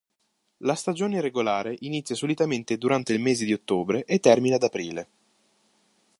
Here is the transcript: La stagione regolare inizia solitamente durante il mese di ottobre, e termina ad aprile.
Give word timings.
La 0.63 0.73
stagione 0.73 1.21
regolare 1.21 1.75
inizia 1.81 2.15
solitamente 2.15 2.79
durante 2.79 3.13
il 3.13 3.19
mese 3.19 3.45
di 3.45 3.53
ottobre, 3.53 4.03
e 4.05 4.19
termina 4.19 4.55
ad 4.55 4.63
aprile. 4.63 5.07